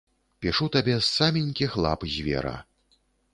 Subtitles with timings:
[0.45, 2.57] Пішу табе з саменькіх лап звера.